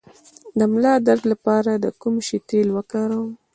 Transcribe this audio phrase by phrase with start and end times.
[0.57, 3.31] د ملا درد لپاره د کوم شي تېل وکاروم؟